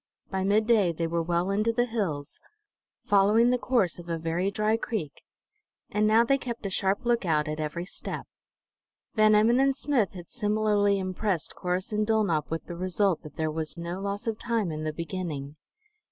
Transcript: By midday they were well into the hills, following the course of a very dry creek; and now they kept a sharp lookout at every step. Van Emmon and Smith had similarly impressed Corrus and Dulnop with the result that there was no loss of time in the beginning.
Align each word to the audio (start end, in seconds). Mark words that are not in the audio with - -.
By 0.31 0.43
midday 0.43 0.91
they 0.91 1.05
were 1.05 1.21
well 1.21 1.51
into 1.51 1.71
the 1.71 1.85
hills, 1.85 2.39
following 3.05 3.51
the 3.51 3.59
course 3.59 3.99
of 3.99 4.09
a 4.09 4.17
very 4.17 4.49
dry 4.49 4.75
creek; 4.75 5.21
and 5.91 6.07
now 6.07 6.23
they 6.23 6.39
kept 6.39 6.65
a 6.65 6.71
sharp 6.71 7.05
lookout 7.05 7.47
at 7.47 7.59
every 7.59 7.85
step. 7.85 8.25
Van 9.13 9.35
Emmon 9.35 9.59
and 9.59 9.75
Smith 9.77 10.13
had 10.13 10.31
similarly 10.31 10.97
impressed 10.97 11.53
Corrus 11.53 11.91
and 11.91 12.07
Dulnop 12.07 12.49
with 12.49 12.65
the 12.65 12.75
result 12.75 13.21
that 13.21 13.35
there 13.35 13.51
was 13.51 13.77
no 13.77 13.99
loss 13.99 14.25
of 14.25 14.39
time 14.39 14.71
in 14.71 14.85
the 14.85 14.91
beginning. 14.91 15.55